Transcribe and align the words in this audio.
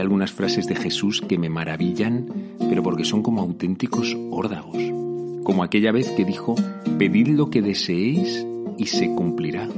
Hay 0.00 0.04
algunas 0.04 0.32
frases 0.32 0.66
de 0.66 0.76
Jesús 0.76 1.20
que 1.20 1.36
me 1.36 1.50
maravillan, 1.50 2.56
pero 2.70 2.82
porque 2.82 3.04
son 3.04 3.22
como 3.22 3.42
auténticos 3.42 4.16
órdagos. 4.30 4.78
Como 5.44 5.62
aquella 5.62 5.92
vez 5.92 6.10
que 6.12 6.24
dijo, 6.24 6.54
pedid 6.98 7.28
lo 7.28 7.50
que 7.50 7.60
deseéis 7.60 8.46
y 8.78 8.86
se 8.86 9.14
cumplirá. 9.14 9.68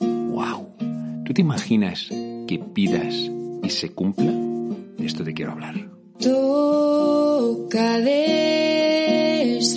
¡Wow! 0.00 0.76
¿Tú 1.26 1.34
te 1.34 1.42
imaginas 1.42 2.08
que 2.08 2.58
pidas 2.72 3.30
y 3.62 3.68
se 3.68 3.90
cumpla? 3.90 4.32
De 4.32 5.04
esto 5.04 5.22
te 5.22 5.34
quiero 5.34 5.52
hablar. 5.52 5.74
Toca 6.20 7.98
despertar 9.58 9.76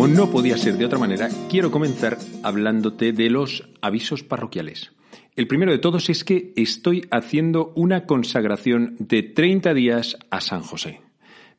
Como 0.00 0.14
no 0.14 0.30
podía 0.30 0.56
ser 0.56 0.78
de 0.78 0.86
otra 0.86 0.98
manera, 0.98 1.28
quiero 1.50 1.70
comenzar 1.70 2.16
hablándote 2.42 3.12
de 3.12 3.28
los 3.28 3.68
avisos 3.82 4.22
parroquiales. 4.22 4.92
El 5.36 5.46
primero 5.46 5.72
de 5.72 5.78
todos 5.78 6.08
es 6.08 6.24
que 6.24 6.54
estoy 6.56 7.06
haciendo 7.10 7.74
una 7.76 8.06
consagración 8.06 8.96
de 8.98 9.22
30 9.22 9.74
días 9.74 10.16
a 10.30 10.40
San 10.40 10.62
José. 10.62 11.02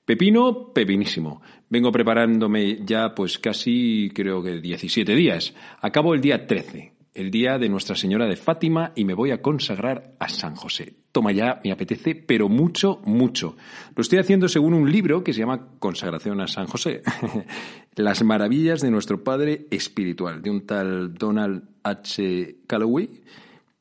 Pepino, 0.05 0.73
pepinísimo. 0.73 1.43
Vengo 1.69 1.91
preparándome 1.91 2.79
ya 2.83 3.13
pues 3.13 3.37
casi 3.37 4.11
creo 4.11 4.41
que 4.41 4.59
17 4.59 5.13
días. 5.13 5.53
Acabo 5.79 6.15
el 6.15 6.21
día 6.21 6.47
13, 6.47 6.93
el 7.13 7.31
día 7.31 7.57
de 7.57 7.69
Nuestra 7.69 7.95
Señora 7.95 8.25
de 8.25 8.35
Fátima 8.35 8.93
y 8.95 9.05
me 9.05 9.13
voy 9.13 9.31
a 9.31 9.41
consagrar 9.41 10.15
a 10.19 10.29
San 10.29 10.55
José. 10.55 10.95
Toma 11.11 11.31
ya, 11.31 11.59
me 11.63 11.71
apetece, 11.71 12.15
pero 12.15 12.47
mucho, 12.47 13.01
mucho. 13.05 13.55
Lo 13.95 14.01
estoy 14.01 14.19
haciendo 14.19 14.47
según 14.47 14.73
un 14.73 14.91
libro 14.91 15.23
que 15.23 15.33
se 15.33 15.39
llama 15.39 15.67
Consagración 15.79 16.39
a 16.39 16.47
San 16.47 16.67
José. 16.67 17.01
Las 17.95 18.23
maravillas 18.23 18.81
de 18.81 18.91
nuestro 18.91 19.23
Padre 19.23 19.67
Espiritual, 19.71 20.41
de 20.41 20.49
un 20.49 20.65
tal 20.65 21.13
Donald 21.13 21.63
H. 21.83 22.55
Calloway 22.65 23.21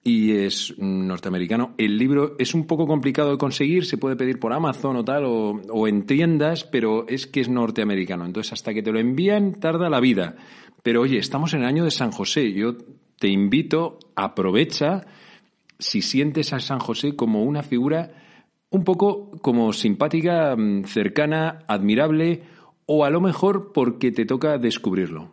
y 0.03 0.33
es 0.33 0.75
norteamericano. 0.79 1.75
El 1.77 1.99
libro 1.99 2.37
es 2.39 2.55
un 2.55 2.67
poco 2.67 2.87
complicado 2.87 3.33
de 3.33 3.39
conseguir, 3.39 3.85
se 3.85 3.99
puede 3.99 4.17
pedir 4.17 4.39
por 4.39 4.53
Amazon 4.53 4.97
o 4.97 5.05
tal, 5.05 5.25
o, 5.27 5.87
en 5.87 6.07
tiendas, 6.07 6.65
pero 6.65 7.07
es 7.07 7.27
que 7.27 7.41
es 7.41 7.49
norteamericano. 7.49 8.25
Entonces, 8.25 8.55
hasta 8.55 8.73
que 8.73 8.83
te 8.83 8.93
lo 8.93 8.99
envían, 8.99 9.61
tarda 9.61 9.91
la 9.91 10.01
vida. 10.01 10.37
Pero 10.83 11.03
oye, 11.03 11.19
estamos 11.19 11.53
en 11.53 11.61
el 11.61 11.67
año 11.67 11.85
de 11.85 11.91
San 11.91 12.11
José. 12.11 12.53
Yo 12.53 12.77
te 13.21 13.29
invito, 13.29 13.99
aprovecha 14.17 15.07
si 15.79 16.03
sientes 16.03 16.53
a 16.53 16.59
San 16.59 16.81
José 16.81 17.15
como 17.15 17.45
una 17.45 17.63
figura 17.63 18.11
un 18.71 18.83
poco 18.83 19.31
como 19.43 19.73
simpática, 19.73 20.57
cercana, 20.87 21.61
admirable, 21.69 22.43
o 22.87 23.05
a 23.05 23.11
lo 23.11 23.21
mejor 23.21 23.73
porque 23.73 24.11
te 24.11 24.25
toca 24.25 24.59
descubrirlo. 24.59 25.33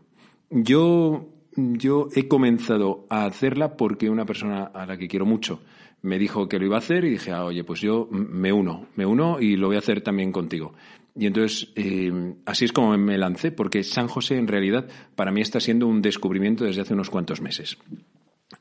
Yo 0.50 1.30
yo 1.58 2.10
he 2.14 2.28
comenzado 2.28 3.06
a 3.10 3.26
hacerla 3.26 3.78
porque 3.78 4.12
una 4.12 4.26
persona 4.26 4.66
a 4.66 4.86
la 4.86 4.98
que 4.98 5.08
quiero 5.08 5.26
mucho 5.26 5.60
me 6.04 6.20
dijo 6.20 6.48
que 6.48 6.60
lo 6.60 6.66
iba 6.66 6.76
a 6.76 6.80
hacer 6.80 7.04
y 7.04 7.10
dije, 7.10 7.32
ah, 7.32 7.46
oye, 7.46 7.64
pues 7.64 7.82
yo 7.82 8.08
me 8.12 8.54
uno, 8.54 8.86
me 8.96 9.06
uno 9.06 9.40
y 9.40 9.56
lo 9.56 9.68
voy 9.68 9.78
a 9.78 9.80
hacer 9.80 10.02
también 10.02 10.32
contigo. 10.32 10.74
Y 11.18 11.26
entonces 11.26 11.72
eh, 11.76 12.36
así 12.46 12.66
es 12.66 12.72
como 12.72 12.98
me 12.98 13.18
lancé, 13.18 13.52
porque 13.52 13.84
San 13.84 14.08
José 14.08 14.38
en 14.38 14.48
realidad 14.48 14.88
para 15.16 15.32
mí 15.32 15.42
está 15.42 15.60
siendo 15.60 15.88
un 15.88 16.02
descubrimiento 16.02 16.64
desde 16.64 16.82
hace 16.82 16.94
unos 16.94 17.10
cuantos 17.10 17.42
meses. 17.42 17.78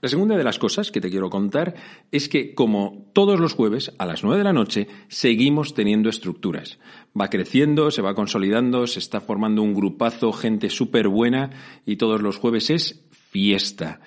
La 0.01 0.09
segunda 0.09 0.37
de 0.37 0.45
las 0.45 0.59
cosas 0.59 0.91
que 0.91 1.01
te 1.01 1.11
quiero 1.11 1.31
contar 1.31 1.75
es 2.11 2.29
que, 2.29 2.55
como 2.55 3.09
todos 3.13 3.39
los 3.39 3.55
jueves 3.55 3.93
a 3.99 4.07
las 4.07 4.25
nueve 4.25 4.39
de 4.39 4.45
la 4.45 4.53
noche, 4.53 4.89
seguimos 5.09 5.75
teniendo 5.75 6.11
estructuras. 6.11 6.79
Va 7.19 7.31
creciendo, 7.31 7.91
se 7.91 8.03
va 8.03 8.15
consolidando, 8.15 8.87
se 8.87 8.99
está 8.99 9.21
formando 9.21 9.63
un 9.63 9.75
grupazo, 9.75 10.33
gente 10.33 10.71
súper 10.71 11.09
buena 11.09 11.51
y 11.87 11.97
todos 11.97 12.21
los 12.21 12.37
jueves 12.37 12.71
es 12.71 13.05
fiesta. 13.11 14.01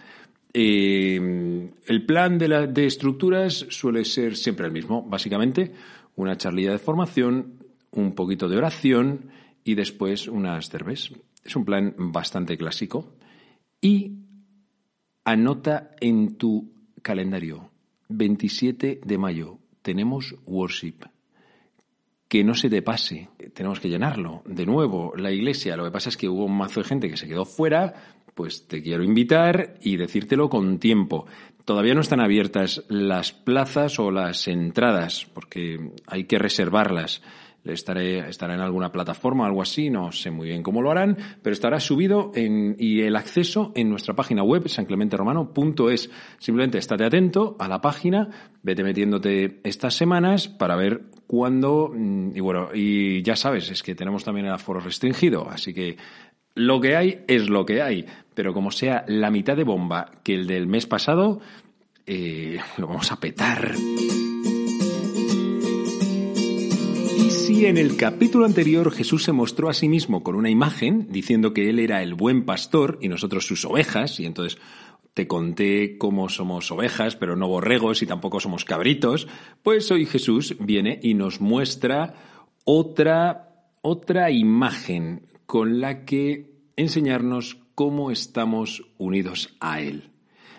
Eh, 0.53 1.69
el 1.85 2.05
plan 2.05 2.37
de, 2.37 2.47
la, 2.47 2.67
de 2.67 2.85
estructuras 2.85 3.65
suele 3.69 4.03
ser 4.03 4.35
siempre 4.35 4.65
el 4.65 4.73
mismo, 4.73 5.03
básicamente 5.03 5.71
una 6.15 6.37
charlilla 6.37 6.71
de 6.71 6.79
formación, 6.79 7.58
un 7.91 8.13
poquito 8.13 8.47
de 8.49 8.57
oración 8.57 9.31
y 9.63 9.75
después 9.75 10.27
unas 10.27 10.69
cervezas. 10.69 11.13
Es 11.43 11.55
un 11.55 11.65
plan 11.65 11.95
bastante 11.97 12.57
clásico 12.57 13.13
y 13.81 14.19
Anota 15.29 15.91
en 15.99 16.37
tu 16.37 16.73
calendario, 17.03 17.69
27 18.07 19.01
de 19.05 19.17
mayo, 19.19 19.59
tenemos 19.83 20.35
worship. 20.47 21.05
Que 22.27 22.43
no 22.43 22.55
se 22.55 22.67
te 22.67 22.81
pase, 22.81 23.29
tenemos 23.53 23.79
que 23.79 23.89
llenarlo. 23.89 24.41
De 24.47 24.65
nuevo, 24.65 25.13
la 25.15 25.31
iglesia, 25.31 25.77
lo 25.77 25.83
que 25.83 25.91
pasa 25.91 26.09
es 26.09 26.17
que 26.17 26.27
hubo 26.27 26.45
un 26.45 26.57
mazo 26.57 26.79
de 26.79 26.87
gente 26.87 27.09
que 27.09 27.17
se 27.17 27.27
quedó 27.27 27.45
fuera, 27.45 27.93
pues 28.33 28.67
te 28.67 28.81
quiero 28.81 29.03
invitar 29.03 29.75
y 29.81 29.97
decírtelo 29.97 30.49
con 30.49 30.79
tiempo. 30.79 31.27
Todavía 31.63 31.93
no 31.93 32.01
están 32.01 32.21
abiertas 32.21 32.83
las 32.87 33.31
plazas 33.31 33.99
o 33.99 34.09
las 34.09 34.47
entradas, 34.47 35.27
porque 35.33 35.91
hay 36.07 36.23
que 36.23 36.39
reservarlas 36.39 37.21
estaré, 37.63 38.29
estará 38.29 38.55
en 38.55 38.61
alguna 38.61 38.91
plataforma 38.91 39.43
o 39.43 39.47
algo 39.47 39.61
así, 39.61 39.89
no 39.89 40.11
sé 40.11 40.31
muy 40.31 40.47
bien 40.47 40.63
cómo 40.63 40.81
lo 40.81 40.91
harán, 40.91 41.17
pero 41.41 41.53
estará 41.53 41.79
subido 41.79 42.31
en, 42.35 42.75
y 42.79 43.01
el 43.01 43.15
acceso 43.15 43.71
en 43.75 43.89
nuestra 43.89 44.15
página 44.15 44.43
web, 44.43 44.67
sanclementeromano.es. 44.67 46.09
Simplemente 46.37 46.77
estate 46.77 47.05
atento 47.05 47.55
a 47.59 47.67
la 47.67 47.81
página, 47.81 48.29
vete 48.63 48.83
metiéndote 48.83 49.59
estas 49.63 49.95
semanas 49.95 50.47
para 50.47 50.75
ver 50.75 51.03
cuándo, 51.27 51.93
y 51.95 52.39
bueno, 52.39 52.69
y 52.73 53.21
ya 53.21 53.35
sabes, 53.35 53.69
es 53.69 53.83
que 53.83 53.95
tenemos 53.95 54.23
también 54.23 54.47
el 54.47 54.53
aforo 54.53 54.79
restringido, 54.79 55.47
así 55.49 55.73
que 55.73 55.97
lo 56.55 56.81
que 56.81 56.95
hay 56.95 57.23
es 57.27 57.49
lo 57.49 57.65
que 57.65 57.81
hay, 57.81 58.05
pero 58.33 58.53
como 58.53 58.71
sea 58.71 59.05
la 59.07 59.31
mitad 59.31 59.55
de 59.55 59.63
bomba 59.63 60.11
que 60.23 60.33
el 60.33 60.47
del 60.47 60.67
mes 60.67 60.87
pasado, 60.87 61.39
eh, 62.05 62.59
lo 62.77 62.87
vamos 62.87 63.11
a 63.11 63.19
petar. 63.19 63.73
Si 67.49 67.65
en 67.65 67.79
el 67.79 67.97
capítulo 67.97 68.45
anterior 68.45 68.91
Jesús 68.91 69.23
se 69.23 69.31
mostró 69.31 69.69
a 69.69 69.73
sí 69.73 69.89
mismo 69.89 70.21
con 70.21 70.35
una 70.35 70.51
imagen 70.51 71.07
diciendo 71.09 71.51
que 71.51 71.67
él 71.71 71.79
era 71.79 72.03
el 72.03 72.13
buen 72.13 72.45
pastor 72.45 72.99
y 73.01 73.07
nosotros 73.07 73.47
sus 73.47 73.65
ovejas, 73.65 74.19
y 74.19 74.27
entonces 74.27 74.61
te 75.15 75.25
conté 75.25 75.97
cómo 75.97 76.29
somos 76.29 76.71
ovejas, 76.71 77.15
pero 77.15 77.35
no 77.35 77.47
borregos 77.47 78.03
y 78.03 78.05
tampoco 78.05 78.39
somos 78.39 78.65
cabritos, 78.65 79.27
pues 79.63 79.89
hoy 79.89 80.05
Jesús 80.05 80.57
viene 80.59 80.99
y 81.01 81.15
nos 81.15 81.41
muestra 81.41 82.13
otra, 82.65 83.65
otra 83.81 84.29
imagen 84.29 85.25
con 85.47 85.81
la 85.81 86.05
que 86.05 86.51
enseñarnos 86.75 87.57
cómo 87.73 88.11
estamos 88.11 88.83
unidos 88.99 89.57
a 89.59 89.81
Él. 89.81 90.11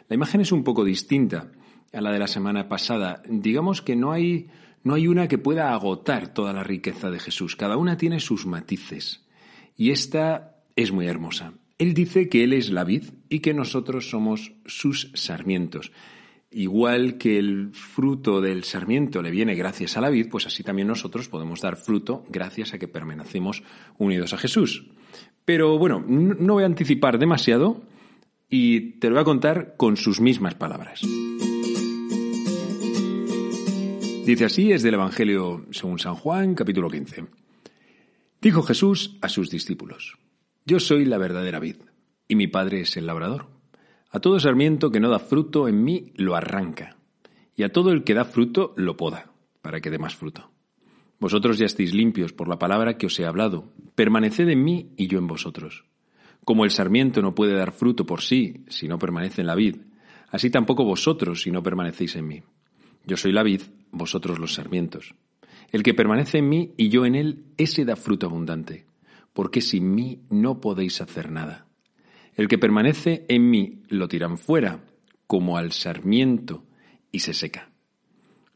La 0.09 0.17
imagen 0.17 0.41
es 0.41 0.51
un 0.51 0.65
poco 0.65 0.85
distinta 0.85 1.53
a 1.93 2.01
la 2.01 2.11
de 2.11 2.19
la 2.19 2.27
semana 2.27 2.69
pasada. 2.69 3.23
Digamos 3.29 3.81
que 3.81 3.95
no 3.95 4.11
hay 4.11 4.49
no 4.83 4.95
hay 4.95 5.09
una 5.09 5.29
que 5.29 5.39
pueda 5.39 5.73
agotar 5.73 6.33
toda 6.33 6.53
la 6.53 6.65
riqueza 6.65 7.11
de 7.11 7.19
Jesús. 7.19 7.57
Cada 7.57 7.77
una 7.77 7.97
tiene 7.97 8.21
sus 8.21 8.47
matices. 8.47 9.25
Y 9.77 9.91
esta 9.91 10.57
es 10.77 10.93
muy 10.93 11.07
hermosa. 11.07 11.53
Él 11.79 11.95
dice 11.95 12.29
que 12.29 12.45
Él 12.45 12.53
es 12.53 12.71
la 12.71 12.85
vid 12.85 13.05
y 13.29 13.41
que 13.41 13.55
nosotros 13.55 14.11
somos 14.11 14.53
sus 14.67 15.11
sarmientos. 15.15 15.93
Igual 16.51 17.17
que 17.17 17.39
el 17.39 17.71
fruto 17.73 18.41
del 18.41 18.65
sarmiento 18.65 19.23
le 19.23 19.31
viene 19.31 19.55
gracias 19.55 19.97
a 19.97 20.01
la 20.01 20.11
vid, 20.11 20.29
pues 20.29 20.47
así 20.47 20.63
también 20.63 20.89
nosotros 20.89 21.29
podemos 21.29 21.61
dar 21.61 21.77
fruto 21.77 22.25
gracias 22.29 22.75
a 22.75 22.79
que 22.79 22.89
permanecemos 22.89 23.63
unidos 23.99 24.33
a 24.33 24.39
Jesús. 24.39 24.87
Pero 25.45 25.79
bueno, 25.79 26.05
no 26.07 26.55
voy 26.55 26.65
a 26.65 26.67
anticipar 26.67 27.19
demasiado 27.19 27.83
y 28.49 28.99
te 28.99 29.09
lo 29.09 29.15
voy 29.15 29.23
a 29.23 29.25
contar 29.25 29.75
con 29.77 29.97
sus 29.97 30.21
mismas 30.21 30.55
palabras. 30.57 31.03
Dice 34.25 34.45
así, 34.45 34.71
es 34.71 34.83
del 34.83 34.95
Evangelio 34.95 35.65
según 35.71 35.99
San 35.99 36.15
Juan, 36.15 36.55
capítulo 36.55 36.91
15. 36.91 37.25
Dijo 38.41 38.63
Jesús 38.63 39.17
a 39.23 39.29
sus 39.29 39.51
discípulos, 39.51 40.19
Yo 40.65 40.79
soy 40.79 41.05
la 41.05 41.19
verdadera 41.19 41.59
vid, 41.59 41.77
y 42.29 42.37
mi 42.37 42.47
Padre 42.47 42.83
es 42.83 42.97
el 42.97 43.07
labrador. 43.07 43.49
A 44.11 44.21
todo 44.21 44.39
sarmiento 44.39 44.91
que 44.91 45.01
no 45.01 45.09
da 45.09 45.19
fruto 45.19 45.69
en 45.69 45.83
mí 45.83 46.13
lo 46.17 46.37
arranca, 46.37 46.97
y 47.57 47.63
a 47.63 47.73
todo 47.73 47.93
el 47.93 48.05
que 48.05 48.15
da 48.15 48.25
fruto 48.25 48.75
lo 48.77 48.97
poda, 48.97 49.33
para 49.63 49.81
que 49.81 49.91
dé 49.91 49.99
más 49.99 50.15
fruto. 50.15 50.51
Vosotros 51.19 51.59
ya 51.59 51.67
estáis 51.67 51.93
limpios 51.95 52.33
por 52.33 52.47
la 52.47 52.59
palabra 52.59 52.99
que 52.99 53.07
os 53.07 53.19
he 53.19 53.27
hablado. 53.27 53.73
Permaneced 53.95 54.49
en 54.49 54.63
mí 54.63 54.93
y 54.97 55.07
yo 55.07 55.19
en 55.19 55.27
vosotros. 55.27 55.85
Como 56.45 56.65
el 56.65 56.71
sarmiento 56.71 57.21
no 57.21 57.35
puede 57.35 57.55
dar 57.55 57.73
fruto 57.73 58.07
por 58.07 58.21
sí 58.21 58.65
si 58.69 58.87
no 58.87 58.99
permanece 58.99 59.41
en 59.41 59.47
la 59.47 59.55
vid, 59.55 59.77
así 60.29 60.51
tampoco 60.51 60.85
vosotros 60.85 61.43
si 61.43 61.51
no 61.51 61.63
permanecéis 61.63 62.17
en 62.17 62.29
mí. 62.29 62.43
Yo 63.05 63.17
soy 63.17 63.33
la 63.33 63.43
vid, 63.43 63.63
vosotros 63.91 64.39
los 64.39 64.55
sarmientos. 64.55 65.15
El 65.73 65.83
que 65.83 65.95
permanece 65.95 66.39
en 66.39 66.49
mí 66.49 66.75
y 66.77 66.89
yo 66.89 67.07
en 67.07 67.15
él, 67.15 67.45
ese 67.57 67.85
da 67.85 67.97
fruto 67.97 68.27
abundante, 68.27 68.87
porque 69.33 69.61
sin 69.61 69.95
mí 69.95 70.23
no 70.31 70.61
podéis 70.61 71.01
hacer 71.01 71.31
nada. 71.31 71.67
El 72.35 72.49
que 72.49 72.59
permanece 72.59 73.25
en 73.29 73.51
mí 73.51 73.83
lo 73.89 74.09
tiran 74.09 74.39
fuera, 74.39 74.85
como 75.27 75.57
al 75.57 75.73
sarmiento, 75.73 76.65
y 77.13 77.21
se 77.21 77.35
seca. 77.35 77.71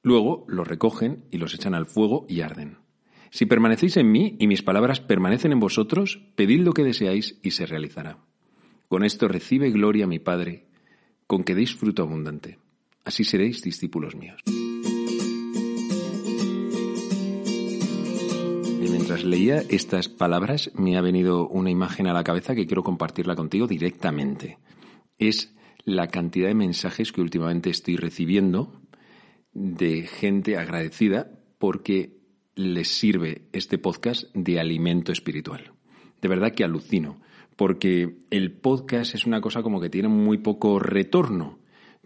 Luego 0.03 0.45
lo 0.49 0.65
recogen 0.65 1.25
y 1.31 1.39
los 1.39 1.55
echan 1.55 1.75
al 1.75 1.87
fuego 1.87 2.27
y 2.29 2.41
arden. 2.41 2.79
Si 3.31 3.47
permanecéis 3.47 3.97
en 3.97 4.13
mí 4.13 4.37
y 4.39 4.47
mis 4.47 4.63
palabras 4.63 5.01
permanecen 5.01 5.53
en 5.53 5.61
vosotros, 5.61 6.21
pedid 6.37 6.61
lo 6.61 6.73
que 6.73 6.85
deseáis 6.85 7.39
y 7.43 7.53
se 7.53 7.67
realizará. 7.67 8.19
Con 8.89 9.05
esto 9.05 9.29
recibe 9.29 9.71
gloria 9.71 10.07
mi 10.07 10.19
Padre, 10.19 10.67
con 11.27 11.43
que 11.43 11.55
deis 11.55 11.75
fruto 11.75 12.03
abundante. 12.03 12.59
Así 13.05 13.25
seréis 13.25 13.63
discípulos 13.63 14.15
míos. 14.15 14.41
Mientras 18.91 19.25
leía 19.25 19.63
estas 19.69 20.09
palabras 20.09 20.71
me 20.75 20.97
ha 20.97 21.01
venido 21.01 21.49
una 21.49 21.71
imagen 21.71 22.07
a 22.07 22.13
la 22.13 22.25
cabeza 22.25 22.55
que 22.55 22.67
quiero 22.67 22.83
compartirla 22.83 23.35
contigo 23.35 23.67
directamente. 23.67 24.59
Es 25.19 25.55
la 25.85 26.09
cantidad 26.09 26.49
de 26.49 26.55
mensajes 26.55 27.13
que 27.13 27.21
últimamente 27.21 27.71
estoy 27.71 27.97
recibiendo 27.97 28.83
de 29.53 30.03
gente 30.03 30.57
agradecida 30.57 31.31
porque 31.59 32.19
les 32.57 32.89
sirve 32.89 33.43
este 33.53 33.79
podcast 33.79 34.25
de 34.35 34.61
alimento 34.61 35.13
espiritual. 35.13 35.73
De 36.21 36.29
verdad 36.29 36.53
que 36.53 36.65
alucino, 36.65 37.21
porque 37.57 38.19
el 38.31 38.53
podcast 38.53 39.15
es 39.15 39.27
una 39.27 39.41
cosa 39.41 39.63
como 39.63 39.81
que 39.81 39.91
tiene 39.91 40.09
muy 40.09 40.39
poco 40.39 40.79
retorno. 40.79 41.59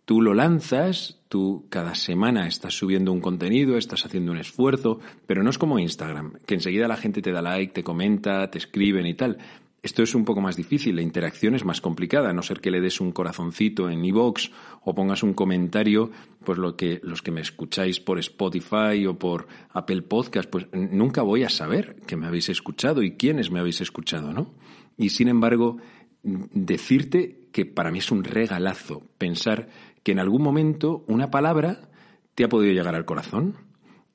Tú 0.05 0.23
lo 0.23 0.35
lanzas, 0.35 1.18
tú 1.29 1.67
cada 1.69 1.95
semana 1.95 2.47
estás 2.47 2.75
subiendo 2.75 3.13
un 3.13 3.21
contenido, 3.21 3.77
estás 3.77 4.05
haciendo 4.05 4.33
un 4.33 4.39
esfuerzo, 4.39 5.01
pero 5.27 5.43
no 5.43 5.51
es 5.51 5.59
como 5.59 5.79
Instagram, 5.79 6.35
que 6.47 6.55
enseguida 6.55 6.89
la 6.89 6.97
gente 6.97 7.23
te 7.23 7.33
da 7.33 7.43
like, 7.43 7.73
te 7.73 7.85
comenta, 7.85 8.51
te 8.51 8.59
escriben 8.59 9.07
y 9.07 9.15
tal. 9.15 9.39
Esto 9.81 10.03
es 10.03 10.17
un 10.17 10.25
poco 10.25 10.41
más 10.41 10.57
difícil, 10.57 10.97
la 10.97 11.03
interacción 11.03 11.55
es 11.55 11.65
más 11.65 11.81
complicada, 11.81 12.31
a 12.31 12.33
no 12.33 12.43
ser 12.43 12.61
que 12.61 12.73
le 12.73 12.81
des 12.81 13.01
un 13.01 13.13
corazoncito 13.13 13.89
en 13.89 14.05
iVoox 14.05 14.51
o 14.83 14.93
pongas 14.93 15.23
un 15.23 15.35
comentario, 15.35 16.11
pues 16.45 16.59
lo 16.59 16.75
que, 16.75 16.99
los 17.05 17.23
que 17.23 17.31
me 17.31 17.41
escucháis 17.41 18.01
por 18.01 18.19
Spotify 18.19 19.07
o 19.07 19.17
por 19.17 19.47
Apple 19.71 20.03
Podcast, 20.03 20.51
pues 20.51 20.67
nunca 20.73 21.23
voy 21.23 21.45
a 21.45 21.49
saber 21.49 21.97
que 22.07 22.17
me 22.17 22.27
habéis 22.27 22.49
escuchado 22.49 23.03
y 23.05 23.13
quiénes 23.13 23.53
me 23.53 23.61
habéis 23.61 23.81
escuchado, 23.81 24.33
¿no? 24.33 24.53
Y 24.97 25.11
sin 25.11 25.29
embargo, 25.29 25.77
decirte 26.23 27.49
que 27.53 27.67
para 27.67 27.91
mí 27.91 27.99
es 27.99 28.11
un 28.11 28.25
regalazo 28.25 29.03
pensar 29.19 29.69
que 30.03 30.12
en 30.12 30.19
algún 30.19 30.43
momento 30.43 31.05
una 31.09 31.31
palabra 31.31 31.88
te 32.35 32.44
ha 32.44 32.49
podido 32.49 32.73
llegar 32.73 32.94
al 32.94 33.05
corazón. 33.05 33.56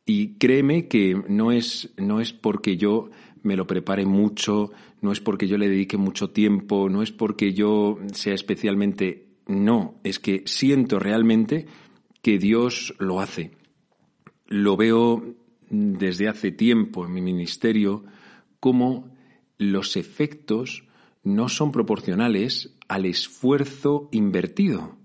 Y 0.06 0.36
créeme 0.36 0.88
que 0.88 1.22
no 1.30 1.52
es, 1.52 1.94
no 1.98 2.20
es 2.20 2.34
porque 2.34 2.78
yo 2.78 3.10
me 3.42 3.56
lo 3.56 3.68
prepare 3.68 4.06
mucho, 4.06 4.72
no 5.02 5.12
es 5.12 5.20
porque 5.20 5.48
yo 5.48 5.58
le 5.58 5.70
dedique 5.70 5.98
mucho 5.98 6.30
tiempo, 6.30 6.90
no 6.90 7.04
es 7.04 7.12
porque 7.12 7.54
yo 7.54 8.00
sea 8.14 8.34
especialmente... 8.34 9.28
No, 9.46 10.00
es 10.06 10.20
que 10.20 10.44
siento 10.46 11.00
realmente 11.00 11.68
que 12.22 12.38
Dios 12.38 12.96
lo 13.00 13.20
hace. 13.20 13.52
Lo 14.48 14.78
veo 14.78 15.36
desde 15.70 16.30
hace 16.30 16.52
tiempo 16.52 17.06
en 17.06 17.14
mi 17.14 17.22
ministerio 17.22 18.06
como 18.62 19.12
los 19.58 19.98
efectos 19.98 20.86
no 21.24 21.50
son 21.50 21.72
proporcionales 21.72 22.76
al 22.88 23.06
esfuerzo 23.06 24.10
invertido. 24.12 24.98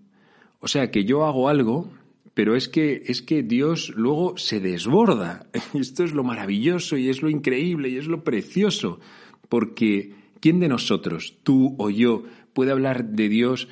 O 0.60 0.68
sea, 0.68 0.90
que 0.90 1.04
yo 1.04 1.24
hago 1.24 1.48
algo, 1.48 1.90
pero 2.34 2.56
es 2.56 2.68
que, 2.68 3.02
es 3.06 3.22
que 3.22 3.42
Dios 3.42 3.92
luego 3.96 4.36
se 4.36 4.60
desborda. 4.60 5.46
Esto 5.74 6.04
es 6.04 6.12
lo 6.12 6.24
maravilloso 6.24 6.96
y 6.96 7.08
es 7.08 7.22
lo 7.22 7.30
increíble 7.30 7.88
y 7.88 7.96
es 7.96 8.06
lo 8.06 8.24
precioso, 8.24 9.00
porque 9.48 10.14
¿quién 10.40 10.60
de 10.60 10.68
nosotros, 10.68 11.36
tú 11.42 11.74
o 11.78 11.90
yo, 11.90 12.24
puede 12.52 12.72
hablar 12.72 13.04
de 13.04 13.28
Dios 13.28 13.68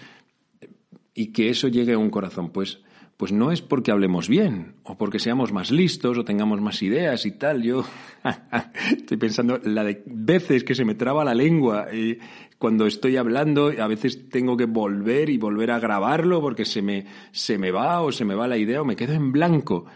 y 1.15 1.29
que 1.29 1.51
eso 1.51 1.69
llegue 1.69 1.95
a 1.95 1.99
un 1.99 2.11
corazón? 2.11 2.51
Pues, 2.51 2.81
pues 3.17 3.33
no 3.33 3.51
es 3.51 3.63
porque 3.63 3.91
hablemos 3.91 4.29
bien 4.29 4.75
o 4.83 4.99
porque 4.99 5.19
seamos 5.19 5.53
más 5.53 5.71
listos 5.71 6.19
o 6.19 6.25
tengamos 6.25 6.61
más 6.61 6.83
ideas 6.83 7.25
y 7.25 7.33
tal. 7.33 7.63
Yo 7.63 7.85
estoy 8.91 9.17
pensando 9.17 9.59
la 9.65 9.85
de 9.85 10.03
veces 10.07 10.65
que 10.65 10.75
se 10.75 10.85
me 10.85 10.95
traba 10.95 11.25
la 11.25 11.35
lengua 11.35 11.93
y 11.95 12.19
cuando 12.59 12.87
estoy 12.87 13.17
hablando, 13.17 13.73
a 13.79 13.87
veces 13.87 14.29
tengo 14.29 14.57
que 14.57 14.67
volver 14.67 15.31
y 15.31 15.39
volver 15.39 15.71
a 15.71 15.79
grabarlo 15.79 16.41
porque 16.41 16.65
se 16.65 16.83
me, 16.83 17.07
se 17.33 17.59
me 17.59 17.71
va 17.71 18.03
o 18.03 18.13
se 18.13 18.25
me 18.25 18.35
va 18.35 18.49
la 18.49 18.59
idea 18.59 18.83
o 18.83 18.85
me 18.85 18.97
quedo 18.97 19.15
en 19.15 19.33
blanco. 19.33 19.87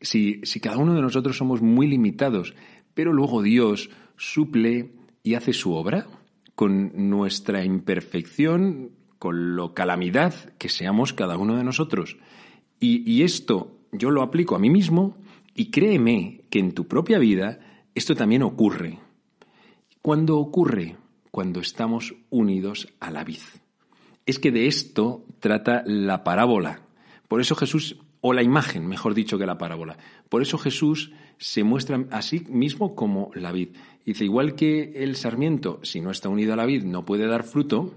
Si, 0.00 0.40
si 0.44 0.60
cada 0.60 0.78
uno 0.78 0.94
de 0.94 1.02
nosotros 1.02 1.36
somos 1.36 1.60
muy 1.60 1.88
limitados, 1.88 2.54
pero 2.94 3.12
luego 3.12 3.42
Dios 3.42 3.90
suple 4.16 4.92
y 5.24 5.34
hace 5.34 5.52
su 5.52 5.74
obra 5.74 6.06
con 6.54 7.08
nuestra 7.10 7.64
imperfección, 7.64 8.90
con 9.18 9.56
lo 9.56 9.74
calamidad 9.74 10.34
que 10.58 10.68
seamos 10.68 11.12
cada 11.12 11.36
uno 11.36 11.56
de 11.56 11.64
nosotros. 11.64 12.18
Y, 12.80 13.22
esto 13.22 13.78
yo 13.92 14.10
lo 14.10 14.22
aplico 14.22 14.54
a 14.54 14.58
mí 14.58 14.70
mismo 14.70 15.16
y 15.54 15.70
créeme 15.70 16.42
que 16.50 16.60
en 16.60 16.72
tu 16.72 16.86
propia 16.86 17.18
vida 17.18 17.58
esto 17.94 18.14
también 18.14 18.42
ocurre. 18.42 18.98
Cuando 20.00 20.38
ocurre, 20.38 20.96
cuando 21.30 21.60
estamos 21.60 22.14
unidos 22.30 22.88
a 23.00 23.10
la 23.10 23.24
vid. 23.24 23.40
Es 24.26 24.38
que 24.38 24.52
de 24.52 24.66
esto 24.66 25.24
trata 25.40 25.82
la 25.86 26.22
parábola. 26.22 26.82
Por 27.26 27.40
eso 27.40 27.54
Jesús, 27.56 27.96
o 28.20 28.32
la 28.32 28.42
imagen, 28.42 28.86
mejor 28.86 29.14
dicho 29.14 29.38
que 29.38 29.46
la 29.46 29.58
parábola. 29.58 29.98
Por 30.28 30.42
eso 30.42 30.58
Jesús 30.58 31.12
se 31.38 31.64
muestra 31.64 32.04
a 32.10 32.22
sí 32.22 32.44
mismo 32.48 32.94
como 32.94 33.30
la 33.34 33.52
vid. 33.52 33.70
Dice, 34.04 34.24
igual 34.24 34.54
que 34.54 34.92
el 35.02 35.16
sarmiento, 35.16 35.80
si 35.82 36.00
no 36.00 36.10
está 36.10 36.28
unido 36.28 36.52
a 36.52 36.56
la 36.56 36.66
vid, 36.66 36.84
no 36.84 37.04
puede 37.04 37.26
dar 37.26 37.42
fruto, 37.42 37.94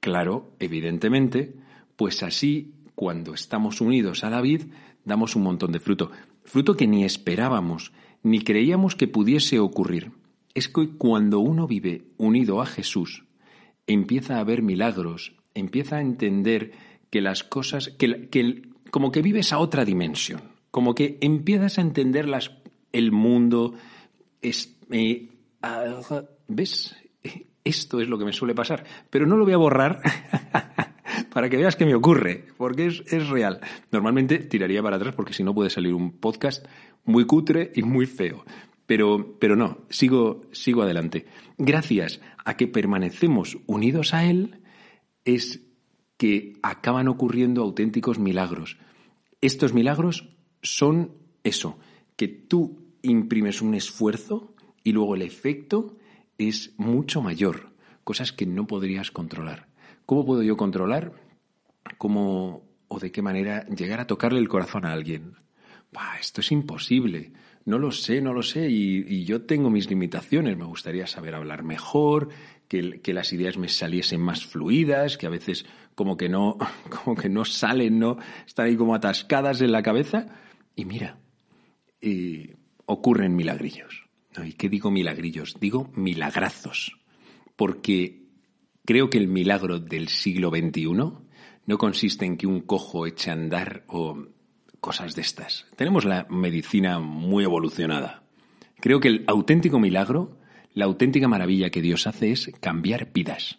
claro, 0.00 0.50
evidentemente, 0.58 1.54
pues 1.96 2.22
así, 2.22 2.74
cuando 2.98 3.32
estamos 3.32 3.80
unidos 3.80 4.24
a 4.24 4.30
la 4.30 4.40
vid, 4.40 4.62
damos 5.04 5.36
un 5.36 5.44
montón 5.44 5.70
de 5.70 5.78
fruto. 5.78 6.10
Fruto 6.42 6.76
que 6.76 6.88
ni 6.88 7.04
esperábamos, 7.04 7.92
ni 8.24 8.40
creíamos 8.40 8.96
que 8.96 9.06
pudiese 9.06 9.60
ocurrir 9.60 10.10
es 10.52 10.68
que 10.68 10.88
cuando 10.98 11.38
uno 11.38 11.68
vive 11.68 12.06
unido 12.16 12.60
a 12.60 12.66
Jesús, 12.66 13.22
empieza 13.86 14.40
a 14.40 14.42
ver 14.42 14.62
milagros, 14.62 15.36
empieza 15.54 15.98
a 15.98 16.00
entender 16.00 16.72
que 17.08 17.20
las 17.20 17.44
cosas, 17.44 17.90
que, 17.90 18.62
como 18.90 19.12
que 19.12 19.22
vives 19.22 19.52
a 19.52 19.60
otra 19.60 19.84
dimensión, 19.84 20.42
como 20.72 20.96
que 20.96 21.18
empiezas 21.20 21.78
a 21.78 21.82
entender 21.82 22.28
las, 22.28 22.50
el 22.90 23.12
mundo, 23.12 23.74
es, 24.42 24.76
eh, 24.90 25.28
ah, 25.62 26.02
¿ves? 26.48 26.96
Esto 27.62 28.00
es 28.00 28.08
lo 28.08 28.18
que 28.18 28.24
me 28.24 28.32
suele 28.32 28.56
pasar, 28.56 28.82
pero 29.08 29.24
no 29.24 29.36
lo 29.36 29.44
voy 29.44 29.52
a 29.52 29.58
borrar 29.58 30.02
para 31.38 31.50
que 31.50 31.56
veas 31.56 31.76
que 31.76 31.86
me 31.86 31.94
ocurre, 31.94 32.46
porque 32.56 32.86
es, 32.86 33.04
es 33.06 33.28
real. 33.28 33.60
Normalmente 33.92 34.40
tiraría 34.40 34.82
para 34.82 34.96
atrás 34.96 35.14
porque 35.14 35.32
si 35.32 35.44
no 35.44 35.54
puede 35.54 35.70
salir 35.70 35.94
un 35.94 36.18
podcast 36.18 36.66
muy 37.04 37.26
cutre 37.26 37.70
y 37.76 37.82
muy 37.84 38.06
feo. 38.06 38.44
Pero, 38.86 39.36
pero 39.38 39.54
no, 39.54 39.82
sigo, 39.88 40.42
sigo 40.50 40.82
adelante. 40.82 41.26
Gracias 41.56 42.20
a 42.44 42.56
que 42.56 42.66
permanecemos 42.66 43.56
unidos 43.66 44.14
a 44.14 44.24
Él, 44.24 44.62
es 45.24 45.62
que 46.16 46.54
acaban 46.60 47.06
ocurriendo 47.06 47.62
auténticos 47.62 48.18
milagros. 48.18 48.76
Estos 49.40 49.72
milagros 49.72 50.36
son 50.60 51.12
eso, 51.44 51.78
que 52.16 52.26
tú 52.26 52.82
imprimes 53.00 53.62
un 53.62 53.76
esfuerzo 53.76 54.56
y 54.82 54.90
luego 54.90 55.14
el 55.14 55.22
efecto 55.22 55.98
es 56.36 56.74
mucho 56.78 57.22
mayor. 57.22 57.70
cosas 58.02 58.32
que 58.32 58.44
no 58.44 58.66
podrías 58.66 59.12
controlar. 59.12 59.68
¿Cómo 60.04 60.24
puedo 60.24 60.42
yo 60.42 60.56
controlar 60.56 61.27
cómo 61.96 62.64
o 62.88 62.98
de 62.98 63.12
qué 63.12 63.22
manera 63.22 63.66
llegar 63.66 64.00
a 64.00 64.06
tocarle 64.06 64.40
el 64.40 64.48
corazón 64.48 64.84
a 64.84 64.92
alguien? 64.92 65.34
Bah, 65.92 66.16
esto 66.20 66.40
es 66.40 66.52
imposible. 66.52 67.32
No 67.64 67.78
lo 67.78 67.92
sé, 67.92 68.20
no 68.20 68.32
lo 68.32 68.42
sé. 68.42 68.68
Y, 68.70 69.24
yo 69.24 69.42
tengo 69.42 69.70
mis 69.70 69.88
limitaciones. 69.88 70.56
Me 70.56 70.64
gustaría 70.64 71.06
saber 71.06 71.34
hablar 71.34 71.62
mejor, 71.62 72.28
que, 72.66 73.00
que, 73.00 73.12
las 73.12 73.32
ideas 73.32 73.56
me 73.56 73.68
saliesen 73.68 74.20
más 74.20 74.44
fluidas, 74.44 75.16
que 75.16 75.26
a 75.26 75.30
veces 75.30 75.66
como 75.94 76.16
que 76.16 76.28
no, 76.28 76.56
como 77.04 77.16
que 77.16 77.28
no 77.28 77.44
salen, 77.44 77.98
no 77.98 78.18
están 78.46 78.66
ahí 78.66 78.76
como 78.76 78.94
atascadas 78.94 79.60
en 79.60 79.72
la 79.72 79.82
cabeza. 79.82 80.26
Y 80.74 80.84
mira, 80.84 81.18
ocurren 82.86 83.36
milagrillos. 83.36 84.08
¿Y 84.44 84.52
qué 84.52 84.68
digo 84.68 84.90
milagrillos? 84.90 85.56
Digo 85.60 85.90
milagrazos. 85.94 86.96
Porque 87.56 88.28
creo 88.84 89.10
que 89.10 89.18
el 89.18 89.28
milagro 89.28 89.80
del 89.80 90.08
siglo 90.08 90.50
XXI 90.50 91.27
no 91.68 91.76
consiste 91.76 92.24
en 92.24 92.38
que 92.38 92.46
un 92.46 92.62
cojo 92.62 93.06
eche 93.06 93.28
a 93.28 93.34
andar 93.34 93.84
o 93.88 94.24
cosas 94.80 95.14
de 95.14 95.20
estas. 95.20 95.66
Tenemos 95.76 96.06
la 96.06 96.26
medicina 96.30 96.98
muy 96.98 97.44
evolucionada. 97.44 98.22
Creo 98.80 99.00
que 99.00 99.08
el 99.08 99.24
auténtico 99.26 99.78
milagro, 99.78 100.38
la 100.72 100.86
auténtica 100.86 101.28
maravilla 101.28 101.68
que 101.68 101.82
Dios 101.82 102.06
hace 102.06 102.32
es 102.32 102.50
cambiar 102.60 103.12
vidas. 103.12 103.58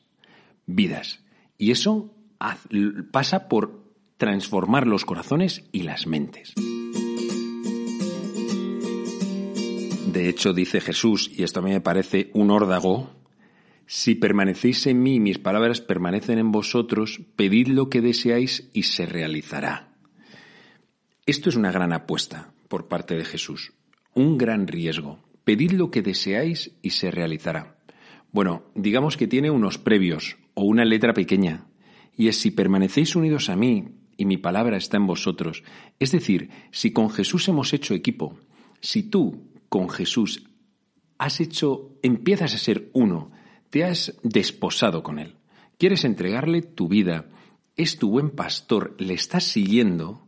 Vidas. 0.66 1.24
Y 1.60 1.70
eso 1.70 2.16
pasa 3.12 3.48
por 3.48 3.94
transformar 4.18 4.88
los 4.88 5.06
corazones 5.06 5.70
y 5.72 5.84
las 5.84 6.08
mentes. 6.08 6.56
De 10.12 10.30
hecho, 10.30 10.54
dice 10.54 10.82
Jesús, 10.82 11.30
y 11.32 11.44
esto 11.44 11.60
a 11.60 11.64
mí 11.64 11.70
me 11.70 11.82
parece 11.82 12.32
un 12.34 12.50
órdago, 12.50 13.19
si 13.92 14.14
permanecéis 14.14 14.86
en 14.86 15.02
mí 15.02 15.16
y 15.16 15.20
mis 15.20 15.40
palabras 15.40 15.82
permanecen 15.82 16.38
en 16.38 16.52
vosotros, 16.52 17.22
pedid 17.36 17.70
lo 17.70 17.90
que 17.90 18.02
deseáis 18.02 18.70
y 18.72 18.84
se 18.84 19.08
realizará. 19.08 19.96
Esto 21.26 21.50
es 21.50 21.56
una 21.56 21.72
gran 21.72 21.92
apuesta 21.92 22.54
por 22.68 22.88
parte 22.88 23.18
de 23.18 23.26
Jesús, 23.26 23.74
un 24.14 24.38
gran 24.38 24.68
riesgo. 24.68 25.18
Pedid 25.44 25.72
lo 25.72 25.90
que 25.90 26.04
deseáis 26.04 26.78
y 26.84 26.92
se 26.92 27.10
realizará. 27.10 27.80
Bueno, 28.32 28.66
digamos 28.76 29.18
que 29.18 29.26
tiene 29.26 29.50
unos 29.50 29.80
previos 29.80 30.38
o 30.54 30.66
una 30.66 30.86
letra 30.86 31.16
pequeña, 31.16 31.66
y 32.16 32.28
es 32.28 32.38
si 32.38 32.52
permanecéis 32.52 33.16
unidos 33.16 33.50
a 33.50 33.56
mí 33.56 33.96
y 34.18 34.26
mi 34.26 34.38
palabra 34.38 34.78
está 34.78 34.98
en 34.98 35.08
vosotros. 35.08 35.64
Es 35.98 36.12
decir, 36.12 36.52
si 36.70 36.94
con 36.94 37.10
Jesús 37.10 37.48
hemos 37.48 37.74
hecho 37.74 37.96
equipo, 37.96 38.38
si 38.82 39.02
tú 39.02 39.50
con 39.68 39.90
Jesús 39.90 40.44
has 41.18 41.42
hecho, 41.42 41.98
empiezas 42.04 42.54
a 42.54 42.60
ser 42.60 42.92
uno, 42.94 43.32
te 43.70 43.84
has 43.84 44.18
desposado 44.24 45.04
con 45.04 45.20
Él, 45.20 45.36
quieres 45.78 46.06
entregarle 46.06 46.62
tu 46.62 46.88
vida, 46.88 47.30
es 47.76 47.98
tu 47.98 48.10
buen 48.10 48.32
pastor, 48.32 48.96
le 49.00 49.14
estás 49.14 49.44
siguiendo, 49.44 50.28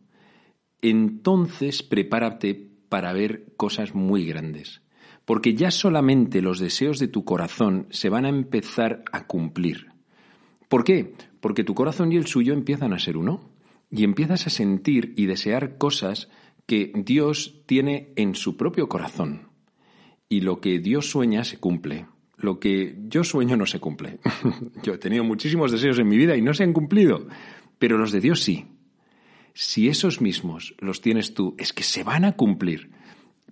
entonces 0.81 1.83
prepárate 1.83 2.69
para 2.89 3.13
ver 3.13 3.53
cosas 3.57 3.95
muy 3.95 4.25
grandes, 4.25 4.81
porque 5.25 5.55
ya 5.55 5.71
solamente 5.71 6.41
los 6.41 6.59
deseos 6.59 6.99
de 6.99 7.07
tu 7.07 7.23
corazón 7.25 7.87
se 7.89 8.09
van 8.09 8.25
a 8.25 8.29
empezar 8.29 9.03
a 9.11 9.27
cumplir. 9.27 9.87
¿Por 10.67 10.83
qué? 10.83 11.13
Porque 11.39 11.63
tu 11.63 11.73
corazón 11.73 12.11
y 12.11 12.17
el 12.17 12.27
suyo 12.27 12.53
empiezan 12.53 12.93
a 12.93 12.99
ser 12.99 13.17
uno, 13.17 13.49
y 13.91 14.05
empiezas 14.05 14.47
a 14.47 14.49
sentir 14.49 15.13
y 15.17 15.25
desear 15.25 15.77
cosas 15.77 16.29
que 16.65 16.93
Dios 16.95 17.61
tiene 17.65 18.13
en 18.15 18.35
su 18.35 18.55
propio 18.55 18.87
corazón. 18.87 19.49
Y 20.29 20.41
lo 20.41 20.61
que 20.61 20.79
Dios 20.79 21.09
sueña 21.09 21.43
se 21.43 21.57
cumple 21.59 22.05
lo 22.41 22.59
que 22.59 22.95
yo 23.07 23.23
sueño 23.23 23.55
no 23.55 23.65
se 23.65 23.79
cumple. 23.79 24.19
yo 24.83 24.93
he 24.93 24.97
tenido 24.97 25.23
muchísimos 25.23 25.71
deseos 25.71 25.99
en 25.99 26.07
mi 26.07 26.17
vida 26.17 26.35
y 26.35 26.41
no 26.41 26.53
se 26.53 26.63
han 26.63 26.73
cumplido, 26.73 27.27
pero 27.79 27.97
los 27.97 28.11
de 28.11 28.19
Dios 28.19 28.43
sí. 28.43 28.67
Si 29.53 29.87
esos 29.87 30.21
mismos 30.21 30.75
los 30.79 31.01
tienes 31.01 31.33
tú, 31.33 31.55
es 31.57 31.73
que 31.73 31.83
se 31.83 32.03
van 32.03 32.25
a 32.25 32.33
cumplir. 32.33 32.91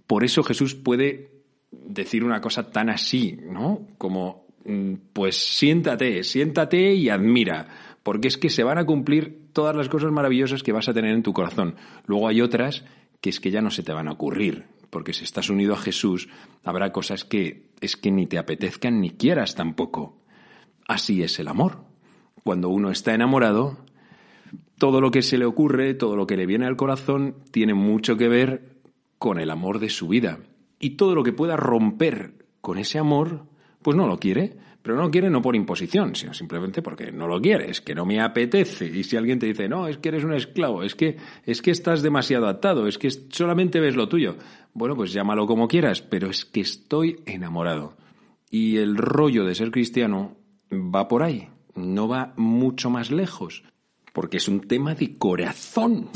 Por 0.08 0.24
eso 0.24 0.44
Jesús 0.44 0.76
puede 0.76 1.30
decir 1.72 2.24
una 2.24 2.42
cosa 2.42 2.72
tan 2.72 2.90
así, 2.90 3.38
¿no? 3.44 3.88
Como, 3.98 4.48
mm, 4.66 4.94
pues 5.14 5.36
siéntate, 5.36 6.24
siéntate 6.24 6.94
y 6.94 7.10
admira, 7.10 7.68
porque 8.02 8.28
es 8.28 8.38
que 8.38 8.50
se 8.50 8.64
van 8.64 8.78
a 8.78 8.86
cumplir 8.86 9.50
todas 9.54 9.76
las 9.76 9.90
cosas 9.90 10.12
maravillosas 10.12 10.64
que 10.64 10.72
vas 10.72 10.90
a 10.90 10.94
tener 10.94 11.14
en 11.14 11.24
tu 11.24 11.34
corazón. 11.34 11.76
Luego 12.06 12.28
hay 12.28 12.42
otras 12.42 12.86
que 13.22 13.30
es 13.30 13.40
que 13.40 13.52
ya 13.52 13.62
no 13.62 13.70
se 13.70 13.84
te 13.84 13.92
van 13.92 14.08
a 14.08 14.14
ocurrir, 14.14 14.66
porque 14.90 15.14
si 15.14 15.24
estás 15.24 15.50
unido 15.50 15.74
a 15.74 15.78
Jesús, 15.78 16.30
habrá 16.64 16.92
cosas 16.92 17.24
que 17.24 17.70
es 17.82 17.96
que 17.96 18.12
ni 18.12 18.28
te 18.28 18.38
apetezcan 18.38 19.02
ni 19.02 19.12
quieras 19.12 19.56
tampoco. 19.56 20.18
Así 20.88 21.24
es 21.24 21.40
el 21.40 21.48
amor. 21.48 21.84
Cuando 22.44 22.70
uno 22.70 22.90
está 22.90 23.14
enamorado, 23.14 23.78
todo 24.78 25.02
lo 25.02 25.12
que 25.12 25.22
se 25.22 25.38
le 25.38 25.46
ocurre, 25.46 25.94
todo 25.94 26.16
lo 26.16 26.26
que 26.26 26.38
le 26.38 26.46
viene 26.46 26.66
al 26.66 26.78
corazón, 26.78 27.36
tiene 27.52 27.74
mucho 27.74 28.18
que 28.18 28.28
ver 28.28 28.80
con 29.18 29.40
el 29.40 29.52
amor 29.52 29.80
de 29.80 29.90
su 29.90 30.08
vida. 30.08 30.40
Y 30.80 30.92
todo 30.92 31.14
lo 31.14 31.24
que 31.24 31.34
pueda 31.34 31.58
romper 31.58 32.46
con 32.62 32.78
ese 32.78 32.98
amor, 32.98 33.46
pues 33.82 33.98
no 33.98 34.08
lo 34.08 34.20
quiere. 34.20 34.58
Pero 34.82 34.96
no 34.96 35.04
lo 35.04 35.12
quiere 35.12 35.30
no 35.30 35.42
por 35.42 35.58
imposición, 35.58 36.16
sino 36.16 36.34
simplemente 36.34 36.82
porque 36.82 37.12
no 37.12 37.28
lo 37.28 37.42
quiere, 37.42 37.70
es 37.70 37.82
que 37.82 37.94
no 37.94 38.06
me 38.06 38.22
apetece. 38.22 38.86
Y 38.86 39.04
si 39.04 39.18
alguien 39.18 39.38
te 39.38 39.46
dice, 39.46 39.68
no, 39.68 39.88
es 39.88 39.98
que 39.98 40.08
eres 40.08 40.24
un 40.24 40.34
esclavo, 40.34 40.84
es 40.84 40.96
que, 40.96 41.18
es 41.46 41.62
que 41.62 41.72
estás 41.72 42.02
demasiado 42.02 42.48
atado, 42.48 42.88
es 42.88 42.98
que 42.98 43.12
solamente 43.12 43.82
ves 43.82 43.98
lo 43.98 44.08
tuyo. 44.08 44.38
Bueno, 44.74 44.96
pues 44.96 45.12
llámalo 45.12 45.48
como 45.48 45.68
quieras, 45.68 46.02
pero 46.02 46.30
es 46.30 46.46
que 46.46 46.62
estoy 46.62 47.20
enamorado. 47.26 47.98
Y 48.50 48.78
el 48.78 48.96
rollo 48.96 49.44
de 49.44 49.54
ser 49.54 49.70
cristiano 49.70 50.38
va 50.72 51.10
por 51.10 51.24
ahí, 51.24 51.50
no 51.76 52.08
va 52.08 52.34
mucho 52.38 52.90
más 52.90 53.12
lejos, 53.12 53.64
porque 54.14 54.38
es 54.38 54.48
un 54.48 54.62
tema 54.62 54.96
de 54.96 55.18
corazón. 55.18 56.10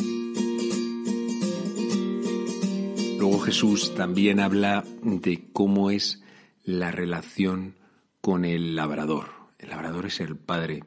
Luego 3.19 3.39
Jesús 3.39 3.93
también 3.93 4.39
habla 4.39 4.85
de 5.03 5.49
cómo 5.51 5.91
es 5.91 6.22
la 6.63 6.91
relación 6.91 7.75
con 8.21 8.45
el 8.45 8.75
labrador. 8.75 9.29
El 9.59 9.69
labrador 9.69 10.05
es 10.05 10.19
el 10.19 10.37
padre. 10.37 10.83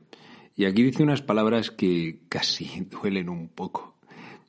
Y 0.57 0.65
aquí 0.65 0.83
dice 0.83 1.03
unas 1.03 1.23
palabras 1.23 1.71
que 1.71 2.21
casi 2.29 2.81
duelen 2.91 3.29
un 3.29 3.49
poco. 3.49 3.97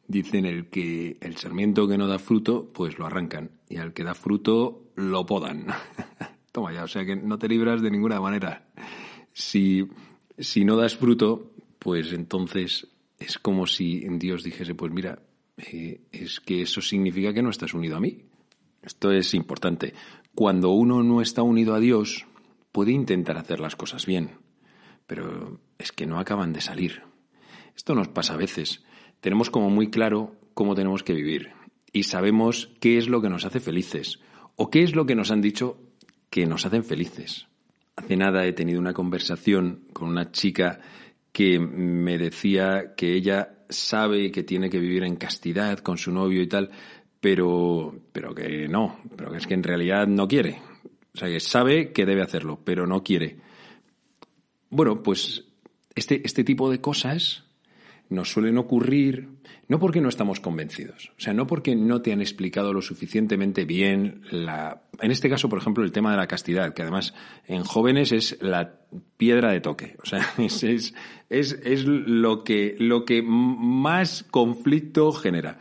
Dicen 0.08 0.46
el 0.46 0.70
que 0.70 1.18
el 1.20 1.36
sarmiento 1.36 1.88
que 1.88 1.98
no 1.98 2.08
da 2.08 2.18
fruto, 2.18 2.72
pues 2.74 2.98
lo 2.98 3.06
arrancan. 3.06 3.52
Y 3.68 3.78
al 3.78 3.94
que 3.94 4.04
da 4.04 4.16
fruto, 4.16 4.92
lo 4.96 5.26
podan. 5.26 5.68
Toma 6.54 6.74
ya, 6.74 6.86
o 6.86 6.88
sea 6.88 7.06
que 7.06 7.16
no 7.16 7.38
te 7.38 7.50
libras 7.50 7.82
de 7.82 7.92
ninguna 7.92 8.22
manera. 8.22 8.68
Si, 9.34 9.86
si 10.38 10.64
no 10.64 10.78
das 10.78 10.96
fruto, 10.96 11.52
pues 11.78 12.14
entonces 12.14 12.88
es 13.20 13.38
como 13.38 13.68
si 13.68 14.08
Dios 14.18 14.44
dijese, 14.44 14.76
pues 14.76 14.92
mira, 14.92 15.20
eh, 15.58 16.02
es 16.12 16.40
que 16.40 16.62
eso 16.62 16.82
significa 16.82 17.34
que 17.34 17.42
no 17.42 17.50
estás 17.50 17.74
unido 17.74 17.98
a 17.98 18.00
mí. 18.00 18.24
Esto 18.82 19.12
es 19.12 19.34
importante. 19.34 19.94
Cuando 20.38 20.70
uno 20.70 21.02
no 21.02 21.20
está 21.20 21.42
unido 21.42 21.74
a 21.74 21.80
Dios, 21.80 22.28
puede 22.72 22.92
intentar 22.92 23.38
hacer 23.38 23.60
las 23.60 23.76
cosas 23.76 24.06
bien, 24.06 24.38
pero 25.08 25.60
es 25.80 25.92
que 25.92 26.06
no 26.06 26.20
acaban 26.20 26.54
de 26.54 26.62
salir. 26.62 27.02
Esto 27.76 27.96
nos 27.96 28.10
pasa 28.10 28.36
a 28.36 28.38
veces. 28.38 28.84
Tenemos 29.20 29.50
como 29.50 29.72
muy 29.72 29.90
claro 29.90 30.36
cómo 30.54 30.76
tenemos 30.76 31.02
que 31.02 31.16
vivir 31.16 31.54
y 31.92 32.04
sabemos 32.04 32.70
qué 32.80 33.00
es 33.00 33.10
lo 33.10 33.20
que 33.20 33.30
nos 33.30 33.46
hace 33.46 33.60
felices 33.60 34.20
o 34.56 34.70
qué 34.70 34.84
es 34.84 34.96
lo 34.96 35.08
que 35.08 35.16
nos 35.16 35.32
han 35.32 35.42
dicho 35.42 35.80
que 36.30 36.46
nos 36.46 36.68
hacen 36.68 36.84
felices. 36.84 37.48
Hace 37.96 38.16
nada 38.16 38.46
he 38.46 38.54
tenido 38.54 38.80
una 38.80 38.94
conversación 38.94 39.86
con 39.92 40.08
una 40.08 40.32
chica 40.32 40.82
que 41.32 41.58
me 41.58 42.20
decía 42.20 42.94
que 42.96 43.16
ella 43.16 43.58
sabe 43.70 44.32
que 44.32 44.44
tiene 44.44 44.70
que 44.70 44.80
vivir 44.80 45.04
en 45.04 45.16
castidad 45.16 45.80
con 45.80 45.98
su 45.98 46.12
novio 46.12 46.44
y 46.44 46.48
tal, 46.48 46.70
pero, 47.20 47.96
pero 48.12 48.34
que 48.34 48.68
no, 48.68 48.98
pero 49.16 49.32
que 49.32 49.38
es 49.38 49.48
que 49.48 49.54
en 49.54 49.64
realidad 49.64 50.08
no 50.08 50.28
quiere. 50.28 50.62
O 51.14 51.18
sea, 51.18 51.28
que 51.28 51.40
sabe 51.40 51.92
que 51.92 52.06
debe 52.06 52.22
hacerlo, 52.22 52.60
pero 52.64 52.86
no 52.86 53.04
quiere. 53.04 53.38
Bueno, 54.70 55.02
pues 55.02 55.46
este, 55.96 56.22
este 56.26 56.44
tipo 56.44 56.70
de 56.70 56.80
cosas 56.80 57.46
nos 58.10 58.32
suelen 58.32 58.58
ocurrir 58.58 59.30
no 59.68 59.80
porque 59.80 60.00
no 60.00 60.08
estamos 60.08 60.40
convencidos, 60.40 61.12
o 61.18 61.20
sea, 61.20 61.34
no 61.34 61.46
porque 61.46 61.76
no 61.76 62.02
te 62.02 62.14
han 62.14 62.22
explicado 62.22 62.72
lo 62.72 62.82
suficientemente 62.82 63.66
bien 63.66 64.22
la... 64.32 64.84
En 65.02 65.12
este 65.12 65.30
caso, 65.30 65.50
por 65.50 65.60
ejemplo, 65.60 65.84
el 65.84 65.92
tema 65.92 66.12
de 66.12 66.18
la 66.18 66.28
castidad, 66.28 66.74
que 66.74 66.84
además 66.84 67.14
en 67.48 67.64
jóvenes 67.64 68.14
es 68.14 68.38
la 68.42 68.80
piedra 69.18 69.52
de 69.52 69.60
toque, 69.60 69.98
o 70.02 70.06
sea, 70.06 70.26
es, 70.38 70.64
es, 70.64 70.94
es, 71.30 71.60
es 71.64 71.86
lo, 71.86 72.46
que, 72.46 72.76
lo 72.80 73.04
que 73.04 73.22
más 73.22 74.24
conflicto 74.24 75.12
genera. 75.12 75.60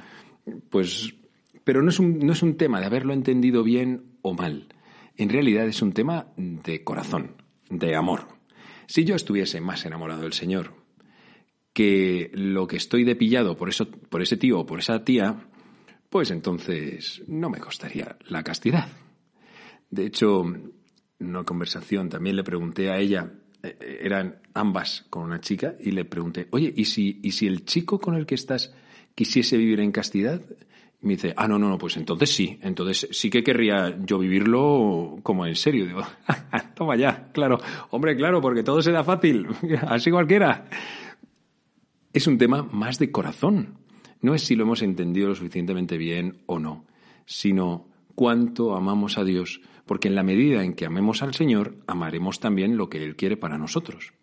Pues, 0.71 1.16
pero 1.67 1.83
no 1.83 1.91
es, 1.91 1.99
un, 1.99 2.21
no 2.21 2.33
es 2.33 2.43
un 2.43 2.57
tema 2.57 2.81
de 2.81 2.87
haberlo 2.87 3.13
entendido 3.13 3.63
bien 3.63 4.05
o 4.23 4.33
mal 4.33 4.69
en 5.17 5.29
realidad 5.31 5.67
es 5.67 5.83
un 5.83 5.93
tema 5.93 6.29
de 6.37 6.85
corazón, 6.85 7.37
de 7.71 7.97
amor. 7.97 8.29
Si 8.87 9.05
yo 9.05 9.15
estuviese 9.17 9.61
más 9.61 9.85
enamorado 9.85 10.23
del 10.23 10.33
Señor 10.33 10.75
que 11.73 12.31
lo 12.35 12.67
que 12.67 12.77
estoy 12.77 13.05
depillado 13.05 13.57
por, 13.57 13.69
eso, 13.69 13.91
por 13.91 14.23
ese 14.23 14.37
tío 14.37 14.61
o 14.61 14.67
por 14.67 14.79
esa 14.79 15.05
tía, 15.05 15.49
pues 16.09 16.31
entonces 16.31 17.23
no 17.27 17.51
me 17.51 17.59
costaría 17.59 18.17
la 18.29 18.43
castidad. 18.43 18.89
De 19.91 20.07
hecho, 20.07 20.45
en 20.45 20.73
una 21.19 21.45
conversación 21.45 22.09
también 22.09 22.37
le 22.37 22.45
pregunté 22.45 22.91
a 22.91 22.99
ella 22.99 23.33
eh, 23.63 24.01
eran 24.03 24.41
ambas 24.55 25.07
con 25.11 25.25
una 25.25 25.41
chica 25.41 25.77
y 25.81 25.91
le 25.93 26.05
pregunté, 26.05 26.49
oye, 26.51 26.73
¿y 26.77 26.87
si, 26.87 27.21
¿y 27.23 27.33
si 27.33 27.47
el 27.47 27.65
chico 27.65 27.99
con 27.99 28.15
el 28.15 28.27
que 28.27 28.35
estás 28.35 28.75
quisiese 29.15 29.57
vivir 29.57 29.81
en 29.81 29.93
castidad? 29.93 30.43
Me 31.03 31.13
dice, 31.13 31.35
ah, 31.37 31.47
no, 31.47 31.59
no, 31.59 31.69
no, 31.69 31.79
pues 31.79 31.97
entonces 31.97 32.31
sí, 32.31 32.59
entonces 32.63 33.09
sí 33.13 33.31
que 33.31 33.45
querría 33.45 33.97
yo 34.05 34.19
vivirlo 34.19 35.19
como 35.23 35.47
en 35.47 35.55
serio. 35.55 35.87
Digo, 35.87 36.03
toma 36.75 36.97
ya, 36.97 37.31
claro, 37.33 37.59
hombre, 37.91 38.17
claro, 38.17 38.41
porque 38.41 38.63
todo 38.63 38.83
será 38.83 39.05
fácil, 39.05 39.47
así 39.89 40.11
cualquiera. 40.11 40.69
Es 42.13 42.27
un 42.27 42.39
tema 42.39 42.63
más 42.63 42.99
de 42.99 43.11
corazón. 43.11 43.79
No 44.23 44.35
es 44.35 44.43
si 44.43 44.57
lo 44.57 44.65
hemos 44.65 44.83
entendido 44.83 45.29
lo 45.29 45.35
suficientemente 45.35 45.99
bien 45.99 46.39
o 46.47 46.59
no, 46.59 46.87
sino 47.27 47.89
cuánto 48.15 48.75
amamos 48.75 49.19
a 49.19 49.25
Dios, 49.25 49.61
porque 49.85 50.09
en 50.09 50.15
la 50.15 50.23
medida 50.23 50.65
en 50.65 50.75
que 50.75 50.87
amemos 50.87 51.23
al 51.23 51.35
Señor, 51.35 51.77
amaremos 51.87 52.41
también 52.41 52.77
lo 52.77 52.89
que 52.89 53.05
Él 53.05 53.17
quiere 53.17 53.37
para 53.37 53.59
nosotros. 53.59 54.15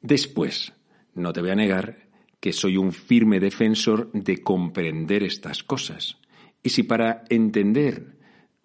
Después, 0.00 0.72
no 1.14 1.32
te 1.32 1.40
voy 1.40 1.50
a 1.50 1.56
negar 1.56 2.07
que 2.40 2.52
soy 2.52 2.76
un 2.76 2.92
firme 2.92 3.40
defensor 3.40 4.10
de 4.12 4.42
comprender 4.42 5.22
estas 5.22 5.62
cosas. 5.62 6.18
Y 6.62 6.70
si 6.70 6.82
para 6.82 7.24
entender 7.28 8.18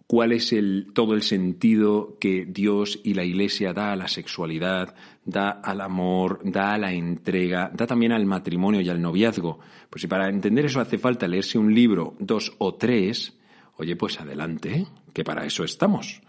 cuál 0.07 0.31
es 0.31 0.53
el, 0.53 0.87
todo 0.93 1.13
el 1.13 1.23
sentido 1.23 2.17
que 2.19 2.45
Dios 2.45 2.99
y 3.03 3.13
la 3.13 3.23
Iglesia 3.23 3.73
da 3.73 3.91
a 3.91 3.95
la 3.95 4.07
sexualidad, 4.07 4.95
da 5.25 5.49
al 5.49 5.81
amor, 5.81 6.39
da 6.43 6.73
a 6.73 6.77
la 6.77 6.93
entrega, 6.93 7.71
da 7.73 7.87
también 7.87 8.11
al 8.11 8.25
matrimonio 8.25 8.81
y 8.81 8.89
al 8.89 9.01
noviazgo. 9.01 9.59
Pues 9.89 10.01
si 10.01 10.07
para 10.07 10.29
entender 10.29 10.65
eso 10.65 10.79
hace 10.79 10.97
falta 10.97 11.27
leerse 11.27 11.57
un 11.57 11.73
libro, 11.73 12.15
dos 12.19 12.53
o 12.59 12.75
tres, 12.75 13.39
oye, 13.77 13.95
pues 13.95 14.19
adelante, 14.19 14.85
que 15.13 15.23
para 15.23 15.45
eso 15.45 15.63
estamos. 15.63 16.21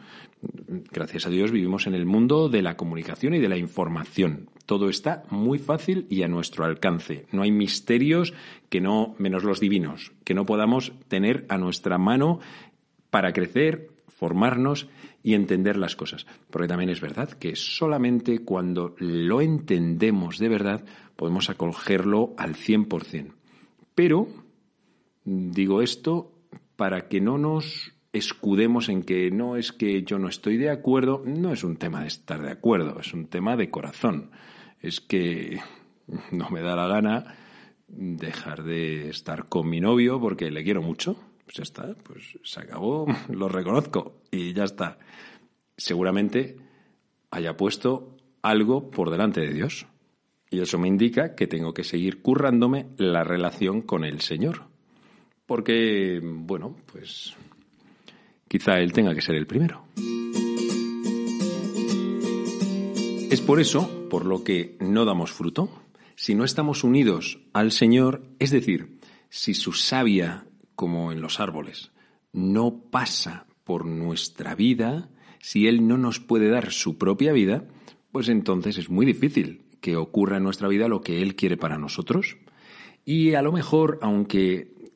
Gracias 0.90 1.26
a 1.26 1.30
Dios 1.30 1.50
vivimos 1.50 1.86
en 1.86 1.94
el 1.94 2.06
mundo 2.06 2.48
de 2.48 2.62
la 2.62 2.76
comunicación 2.76 3.34
y 3.34 3.38
de 3.38 3.48
la 3.48 3.56
información. 3.56 4.50
Todo 4.66 4.88
está 4.88 5.24
muy 5.30 5.58
fácil 5.58 6.06
y 6.08 6.22
a 6.22 6.28
nuestro 6.28 6.64
alcance. 6.64 7.26
No 7.32 7.42
hay 7.42 7.50
misterios 7.50 8.32
que 8.68 8.80
no, 8.80 9.14
menos 9.18 9.44
los 9.44 9.60
divinos, 9.60 10.12
que 10.24 10.34
no 10.34 10.46
podamos 10.46 10.92
tener 11.08 11.46
a 11.48 11.58
nuestra 11.58 11.98
mano 11.98 12.40
para 13.10 13.32
crecer, 13.32 13.88
formarnos 14.08 14.88
y 15.22 15.34
entender 15.34 15.76
las 15.76 15.96
cosas. 15.96 16.26
Porque 16.50 16.68
también 16.68 16.90
es 16.90 17.00
verdad 17.00 17.30
que 17.30 17.56
solamente 17.56 18.40
cuando 18.40 18.94
lo 18.98 19.40
entendemos 19.40 20.38
de 20.38 20.48
verdad 20.48 20.84
podemos 21.16 21.50
acogerlo 21.50 22.34
al 22.36 22.54
100%. 22.54 23.32
Pero, 23.94 24.28
digo 25.24 25.82
esto 25.82 26.32
para 26.76 27.08
que 27.08 27.20
no 27.20 27.38
nos 27.38 27.93
escudemos 28.14 28.88
en 28.88 29.02
que 29.02 29.30
no 29.30 29.56
es 29.56 29.72
que 29.72 30.02
yo 30.04 30.18
no 30.18 30.28
estoy 30.28 30.56
de 30.56 30.70
acuerdo, 30.70 31.22
no 31.26 31.52
es 31.52 31.64
un 31.64 31.76
tema 31.76 32.00
de 32.02 32.08
estar 32.08 32.40
de 32.40 32.50
acuerdo, 32.50 33.00
es 33.00 33.12
un 33.12 33.26
tema 33.26 33.56
de 33.56 33.70
corazón. 33.70 34.30
Es 34.80 35.00
que 35.00 35.60
no 36.30 36.48
me 36.50 36.62
da 36.62 36.76
la 36.76 36.86
gana 36.86 37.36
dejar 37.86 38.64
de 38.64 39.10
estar 39.10 39.48
con 39.48 39.68
mi 39.68 39.80
novio 39.80 40.20
porque 40.20 40.50
le 40.50 40.64
quiero 40.64 40.80
mucho 40.80 41.16
pues 41.44 41.56
ya 41.56 41.62
está, 41.62 41.94
pues 42.02 42.38
se 42.42 42.60
acabó, 42.60 43.06
lo 43.28 43.48
reconozco 43.48 44.22
y 44.30 44.52
ya 44.52 44.64
está. 44.64 44.98
Seguramente 45.76 46.56
haya 47.30 47.56
puesto 47.56 48.16
algo 48.42 48.90
por 48.90 49.10
delante 49.10 49.40
de 49.40 49.52
Dios. 49.52 49.86
Y 50.50 50.60
eso 50.60 50.78
me 50.78 50.88
indica 50.88 51.34
que 51.34 51.46
tengo 51.46 51.74
que 51.74 51.84
seguir 51.84 52.22
currándome 52.22 52.86
la 52.96 53.24
relación 53.24 53.82
con 53.82 54.04
el 54.04 54.20
Señor. 54.20 54.62
Porque, 55.46 56.20
bueno, 56.22 56.76
pues 56.92 57.36
quizá 58.54 58.78
Él 58.78 58.92
tenga 58.92 59.16
que 59.16 59.20
ser 59.20 59.34
el 59.34 59.48
primero. 59.48 59.82
Es 63.32 63.40
por 63.40 63.58
eso 63.58 64.06
por 64.08 64.26
lo 64.26 64.44
que 64.44 64.76
no 64.78 65.04
damos 65.04 65.32
fruto. 65.32 65.82
Si 66.14 66.36
no 66.36 66.44
estamos 66.44 66.84
unidos 66.84 67.40
al 67.52 67.72
Señor, 67.72 68.22
es 68.38 68.52
decir, 68.52 69.00
si 69.28 69.54
su 69.54 69.72
savia 69.72 70.46
como 70.76 71.10
en 71.10 71.20
los 71.20 71.40
árboles. 71.40 71.90
No 72.32 72.80
pasa 72.92 73.46
por 73.64 73.86
nuestra 73.86 74.54
vida 74.54 75.10
si 75.40 75.66
Él 75.66 75.88
no 75.88 75.98
nos 75.98 76.20
puede 76.20 76.48
dar 76.48 76.70
su 76.70 76.96
propia 76.96 77.32
vida, 77.32 77.64
pues 78.12 78.28
entonces 78.28 78.78
es 78.78 78.88
muy 78.88 79.04
difícil 79.04 79.62
que 79.80 79.96
ocurra 79.96 80.36
en 80.36 80.44
nuestra 80.44 80.68
vida 80.68 80.86
lo 80.86 81.00
que 81.00 81.22
Él 81.22 81.34
quiere 81.34 81.56
para 81.56 81.76
nosotros. 81.76 82.36
Y 83.04 83.34
a 83.34 83.42
lo 83.42 83.50
mejor, 83.50 83.98
aunque 84.00 84.92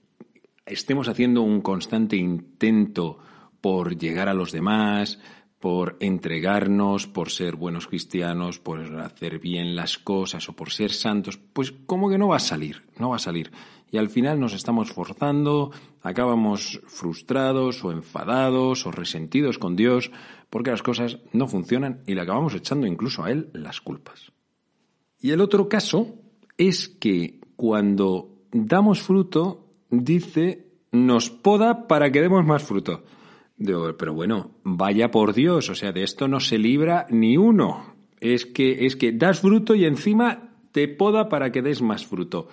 estemos 0.64 1.08
haciendo 1.08 1.42
un 1.42 1.60
constante 1.60 2.16
intento 2.16 3.18
por 3.60 3.98
llegar 3.98 4.28
a 4.28 4.34
los 4.34 4.52
demás, 4.52 5.18
por 5.60 5.96
entregarnos, 6.00 7.06
por 7.06 7.30
ser 7.30 7.56
buenos 7.56 7.86
cristianos, 7.86 8.60
por 8.60 8.80
hacer 9.00 9.40
bien 9.40 9.74
las 9.74 9.98
cosas 9.98 10.48
o 10.48 10.52
por 10.52 10.70
ser 10.70 10.92
santos, 10.92 11.38
pues 11.52 11.72
como 11.86 12.08
que 12.08 12.18
no 12.18 12.28
va 12.28 12.36
a 12.36 12.40
salir, 12.40 12.84
no 12.98 13.10
va 13.10 13.16
a 13.16 13.20
salir 13.20 13.50
y 13.90 13.96
al 13.96 14.10
final 14.10 14.38
nos 14.38 14.52
estamos 14.52 14.92
forzando, 14.92 15.70
acabamos 16.02 16.80
frustrados 16.86 17.84
o 17.84 17.92
enfadados 17.92 18.86
o 18.86 18.90
resentidos 18.90 19.58
con 19.58 19.76
Dios 19.76 20.10
porque 20.50 20.70
las 20.70 20.82
cosas 20.82 21.18
no 21.32 21.46
funcionan 21.46 22.02
y 22.06 22.14
le 22.14 22.20
acabamos 22.20 22.54
echando 22.54 22.86
incluso 22.86 23.24
a 23.24 23.30
Él 23.30 23.50
las 23.52 23.80
culpas. 23.80 24.32
Y 25.20 25.30
el 25.30 25.40
otro 25.40 25.68
caso 25.68 26.14
es 26.56 26.88
que 26.88 27.40
cuando 27.56 28.36
damos 28.52 29.02
fruto, 29.02 29.66
dice, 29.90 30.66
nos 30.92 31.30
poda 31.30 31.88
para 31.88 32.10
que 32.12 32.20
demos 32.20 32.44
más 32.44 32.62
fruto. 32.62 33.02
Pero 33.58 34.14
bueno, 34.14 34.52
vaya 34.62 35.10
por 35.10 35.34
Dios, 35.34 35.68
o 35.68 35.74
sea, 35.74 35.92
de 35.92 36.04
esto 36.04 36.28
no 36.28 36.40
se 36.40 36.58
libra 36.58 37.06
ni 37.10 37.36
uno. 37.36 37.94
Es 38.20 38.46
que, 38.46 38.86
es 38.86 38.96
que 38.96 39.12
das 39.12 39.40
fruto 39.40 39.74
y 39.74 39.84
encima 39.84 40.50
te 40.72 40.88
poda 40.88 41.28
para 41.28 41.50
que 41.50 41.62
des 41.62 41.82
más 41.82 42.06
fruto. 42.06 42.48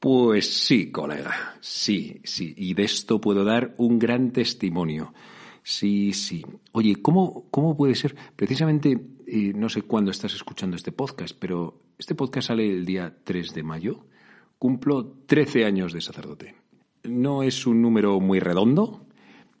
Pues 0.00 0.50
sí, 0.52 0.90
colega, 0.90 1.56
sí, 1.60 2.20
sí, 2.24 2.52
y 2.56 2.74
de 2.74 2.82
esto 2.82 3.20
puedo 3.20 3.44
dar 3.44 3.74
un 3.78 3.98
gran 3.98 4.32
testimonio. 4.32 5.14
Sí, 5.62 6.12
sí. 6.12 6.44
Oye, 6.72 6.96
¿cómo, 7.00 7.46
cómo 7.50 7.74
puede 7.74 7.94
ser? 7.94 8.14
Precisamente, 8.36 9.00
eh, 9.26 9.52
no 9.54 9.70
sé 9.70 9.82
cuándo 9.82 10.10
estás 10.10 10.34
escuchando 10.34 10.76
este 10.76 10.92
podcast, 10.92 11.34
pero 11.38 11.80
este 11.98 12.14
podcast 12.14 12.48
sale 12.48 12.68
el 12.68 12.84
día 12.84 13.16
3 13.24 13.54
de 13.54 13.62
mayo. 13.62 14.04
Cumplo 14.58 15.06
13 15.26 15.64
años 15.64 15.94
de 15.94 16.02
sacerdote. 16.02 16.54
No 17.04 17.42
es 17.42 17.66
un 17.66 17.80
número 17.80 18.20
muy 18.20 18.40
redondo, 18.40 19.06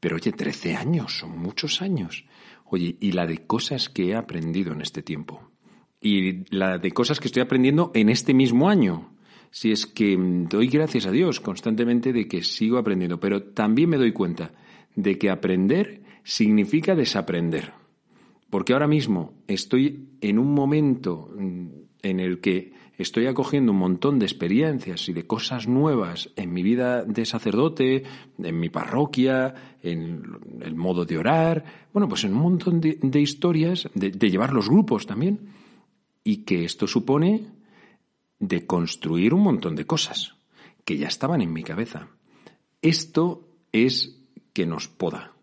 pero 0.04 0.16
oye, 0.16 0.32
13 0.32 0.76
años, 0.76 1.16
son 1.20 1.38
muchos 1.38 1.80
años. 1.80 2.26
Oye, 2.66 2.94
y 3.00 3.12
la 3.12 3.26
de 3.26 3.46
cosas 3.46 3.88
que 3.88 4.10
he 4.10 4.14
aprendido 4.14 4.74
en 4.74 4.82
este 4.82 5.00
tiempo. 5.00 5.50
Y 5.98 6.44
la 6.54 6.76
de 6.76 6.90
cosas 6.90 7.20
que 7.20 7.28
estoy 7.28 7.40
aprendiendo 7.40 7.90
en 7.94 8.10
este 8.10 8.34
mismo 8.34 8.68
año 8.68 9.14
si 9.50 9.72
es 9.72 9.86
que 9.86 10.14
doy 10.18 10.66
gracias 10.66 11.06
a 11.06 11.10
Dios 11.10 11.40
constantemente 11.40 12.12
de 12.12 12.28
que 12.28 12.42
sigo 12.42 12.76
aprendiendo, 12.76 13.18
pero 13.18 13.44
también 13.44 13.88
me 13.88 13.96
doy 13.96 14.12
cuenta 14.12 14.52
de 14.94 15.16
que 15.16 15.30
aprender 15.30 16.02
significa 16.22 16.94
desaprender. 16.94 17.72
Porque 18.50 18.74
ahora 18.74 18.86
mismo 18.86 19.32
estoy 19.46 20.10
en 20.20 20.38
un 20.38 20.52
momento 20.52 21.30
mm, 21.34 21.68
en 22.04 22.20
el 22.20 22.40
que 22.40 22.72
estoy 22.96 23.26
acogiendo 23.26 23.72
un 23.72 23.78
montón 23.78 24.18
de 24.18 24.26
experiencias 24.26 25.08
y 25.08 25.12
de 25.12 25.26
cosas 25.26 25.66
nuevas 25.66 26.30
en 26.36 26.52
mi 26.52 26.62
vida 26.62 27.04
de 27.04 27.26
sacerdote, 27.26 28.04
en 28.38 28.60
mi 28.60 28.68
parroquia, 28.68 29.76
en 29.82 30.22
el 30.60 30.74
modo 30.76 31.04
de 31.04 31.18
orar, 31.18 31.64
bueno, 31.92 32.08
pues 32.08 32.24
en 32.24 32.34
un 32.34 32.42
montón 32.42 32.80
de, 32.80 33.20
historias, 33.20 33.88
de 33.94 34.30
llevar 34.30 34.52
los 34.52 34.68
grupos 34.68 35.06
también, 35.06 35.40
y 36.22 36.44
que 36.44 36.64
esto 36.64 36.86
supone 36.86 37.46
de 38.38 38.66
construir 38.66 39.34
un 39.34 39.42
montón 39.42 39.76
de 39.76 39.86
cosas 39.86 40.34
que 40.84 40.96
ya 40.96 41.08
estaban 41.08 41.40
en 41.40 41.52
mi 41.52 41.62
cabeza. 41.62 42.08
Esto 42.82 43.48
es 43.72 44.20
que 44.52 44.66
nos 44.66 44.88
poda. 44.88 45.33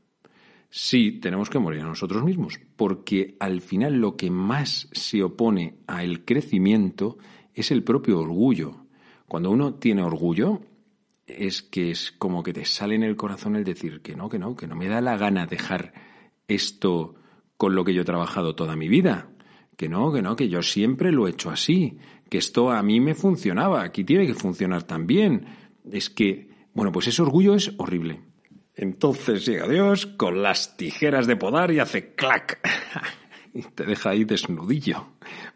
Sí, 0.73 1.19
tenemos 1.19 1.49
que 1.49 1.59
morir 1.59 1.81
a 1.81 1.85
nosotros 1.85 2.23
mismos, 2.23 2.57
porque 2.77 3.35
al 3.41 3.59
final 3.59 3.95
lo 3.95 4.15
que 4.15 4.31
más 4.31 4.87
se 4.93 5.21
opone 5.21 5.75
al 5.85 6.23
crecimiento 6.23 7.17
es 7.53 7.71
el 7.71 7.83
propio 7.83 8.21
orgullo. 8.21 8.85
Cuando 9.27 9.51
uno 9.51 9.73
tiene 9.73 10.01
orgullo, 10.01 10.61
es 11.27 11.61
que 11.61 11.91
es 11.91 12.13
como 12.13 12.41
que 12.41 12.53
te 12.53 12.63
sale 12.63 12.95
en 12.95 13.03
el 13.03 13.17
corazón 13.17 13.57
el 13.57 13.65
decir 13.65 14.01
que 14.01 14.15
no, 14.15 14.29
que 14.29 14.39
no, 14.39 14.55
que 14.55 14.65
no 14.65 14.77
me 14.77 14.87
da 14.87 15.01
la 15.01 15.17
gana 15.17 15.45
dejar 15.45 15.91
esto 16.47 17.15
con 17.57 17.75
lo 17.75 17.83
que 17.83 17.93
yo 17.93 18.03
he 18.03 18.05
trabajado 18.05 18.55
toda 18.55 18.77
mi 18.77 18.87
vida. 18.87 19.29
Que 19.75 19.89
no, 19.89 20.13
que 20.13 20.21
no, 20.21 20.37
que 20.37 20.47
yo 20.47 20.61
siempre 20.61 21.11
lo 21.11 21.27
he 21.27 21.31
hecho 21.31 21.49
así, 21.49 21.97
que 22.29 22.37
esto 22.37 22.71
a 22.71 22.81
mí 22.81 23.01
me 23.01 23.13
funcionaba, 23.13 23.83
aquí 23.83 24.05
tiene 24.05 24.25
que 24.25 24.35
funcionar 24.35 24.83
también. 24.83 25.47
Es 25.91 26.09
que, 26.09 26.47
bueno, 26.73 26.93
pues 26.93 27.07
ese 27.07 27.21
orgullo 27.21 27.55
es 27.55 27.73
horrible. 27.77 28.30
Entonces 28.81 29.45
llega 29.45 29.67
Dios 29.67 30.07
con 30.07 30.41
las 30.41 30.75
tijeras 30.75 31.27
de 31.27 31.35
podar 31.35 31.69
y 31.69 31.77
hace 31.77 32.15
clac. 32.15 32.59
y 33.53 33.61
te 33.61 33.85
deja 33.85 34.09
ahí 34.09 34.23
desnudillo. 34.23 35.05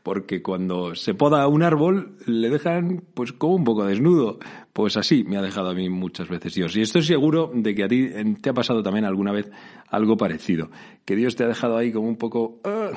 Porque 0.03 0.43
cuando 0.43 0.93
se 0.93 1.15
poda 1.15 1.47
un 1.47 1.63
árbol, 1.63 2.19
le 2.27 2.51
dejan 2.51 3.03
pues 3.15 3.33
como 3.33 3.55
un 3.55 3.63
poco 3.63 3.83
desnudo. 3.83 4.37
Pues 4.73 4.95
así 4.95 5.23
me 5.23 5.37
ha 5.37 5.41
dejado 5.41 5.71
a 5.71 5.73
mí 5.73 5.89
muchas 5.89 6.29
veces 6.29 6.53
Dios. 6.53 6.77
Y 6.77 6.81
estoy 6.81 7.01
seguro 7.01 7.49
de 7.51 7.73
que 7.73 7.83
a 7.83 7.87
ti 7.87 8.09
te 8.43 8.51
ha 8.51 8.53
pasado 8.53 8.83
también 8.83 9.05
alguna 9.05 9.31
vez 9.31 9.49
algo 9.89 10.17
parecido. 10.17 10.69
Que 11.03 11.15
Dios 11.15 11.35
te 11.35 11.45
ha 11.45 11.47
dejado 11.47 11.77
ahí 11.77 11.91
como 11.91 12.07
un 12.07 12.17
poco... 12.17 12.61
Ah, 12.63 12.91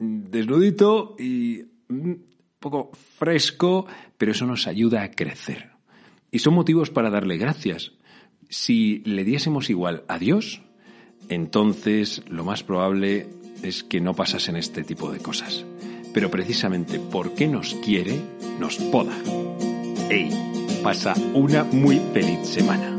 desnudito 0.00 1.14
y 1.16 1.62
un 1.88 2.26
poco 2.58 2.90
fresco, 2.92 3.86
pero 4.18 4.32
eso 4.32 4.46
nos 4.46 4.66
ayuda 4.66 5.04
a 5.04 5.12
crecer. 5.12 5.70
Y 6.32 6.40
son 6.40 6.54
motivos 6.54 6.90
para 6.90 7.08
darle 7.08 7.36
gracias. 7.36 7.92
Si 8.50 9.00
le 9.04 9.22
diésemos 9.22 9.70
igual 9.70 10.02
a 10.08 10.18
Dios, 10.18 10.60
entonces 11.28 12.22
lo 12.28 12.44
más 12.44 12.64
probable 12.64 13.28
es 13.62 13.84
que 13.84 14.00
no 14.00 14.14
pasasen 14.14 14.56
este 14.56 14.82
tipo 14.82 15.12
de 15.12 15.20
cosas. 15.20 15.64
Pero 16.12 16.32
precisamente 16.32 16.98
porque 16.98 17.46
nos 17.46 17.74
quiere, 17.76 18.20
nos 18.58 18.76
poda. 18.76 19.16
¡Ey! 20.10 20.30
Pasa 20.82 21.14
una 21.32 21.62
muy 21.62 22.00
feliz 22.12 22.40
semana. 22.48 22.98